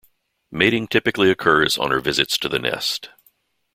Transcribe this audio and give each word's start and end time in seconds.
Mating 0.49 0.87
typically 0.87 1.29
occurs 1.29 1.77
on 1.77 1.91
her 1.91 1.99
visits 1.99 2.35
to 2.39 2.49
the 2.49 2.57
nest. 2.57 3.11